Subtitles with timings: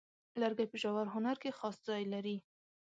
[0.41, 2.35] لرګی په ژور هنر کې خاص ځای لري.